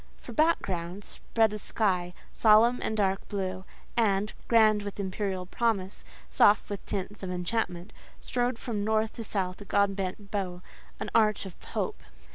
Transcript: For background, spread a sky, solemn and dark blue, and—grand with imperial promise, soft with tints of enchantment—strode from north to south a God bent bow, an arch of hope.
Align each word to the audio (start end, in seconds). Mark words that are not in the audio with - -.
For 0.17 0.31
background, 0.33 1.03
spread 1.03 1.53
a 1.53 1.59
sky, 1.59 2.15
solemn 2.33 2.79
and 2.81 2.97
dark 2.97 3.29
blue, 3.29 3.65
and—grand 3.95 4.81
with 4.81 4.99
imperial 4.99 5.45
promise, 5.45 6.03
soft 6.27 6.71
with 6.71 6.83
tints 6.87 7.21
of 7.21 7.29
enchantment—strode 7.29 8.57
from 8.57 8.83
north 8.83 9.13
to 9.13 9.23
south 9.23 9.61
a 9.61 9.65
God 9.65 9.95
bent 9.95 10.31
bow, 10.31 10.63
an 10.99 11.11
arch 11.13 11.45
of 11.45 11.63
hope. 11.63 12.01